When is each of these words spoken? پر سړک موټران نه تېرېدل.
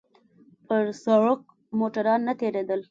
پر 0.67 0.85
سړک 1.03 1.41
موټران 1.79 2.19
نه 2.27 2.33
تېرېدل. 2.39 2.79